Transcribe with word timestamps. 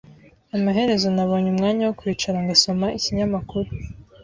Amaherezo 0.57 1.07
nabonye 1.15 1.47
umwanya 1.53 1.83
wo 1.87 1.93
kwicara 1.99 2.39
ngasoma 2.45 2.87
ikinyamakuru. 2.97 3.69